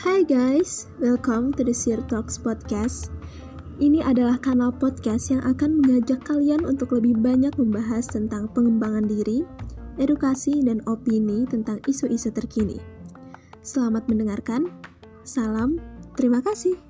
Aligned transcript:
Hai 0.00 0.24
guys, 0.24 0.88
welcome 0.96 1.52
to 1.52 1.60
the 1.60 1.76
Sir 1.76 2.00
Talks 2.08 2.40
Podcast. 2.40 3.12
Ini 3.84 4.00
adalah 4.00 4.40
kanal 4.40 4.72
podcast 4.72 5.28
yang 5.28 5.44
akan 5.44 5.84
mengajak 5.84 6.24
kalian 6.24 6.64
untuk 6.64 6.96
lebih 6.96 7.20
banyak 7.20 7.52
membahas 7.60 8.08
tentang 8.08 8.48
pengembangan 8.56 9.04
diri, 9.04 9.44
edukasi, 10.00 10.64
dan 10.64 10.80
opini 10.88 11.44
tentang 11.44 11.84
isu-isu 11.84 12.32
terkini. 12.32 12.80
Selamat 13.60 14.08
mendengarkan. 14.08 14.72
Salam, 15.20 15.76
terima 16.16 16.40
kasih. 16.40 16.80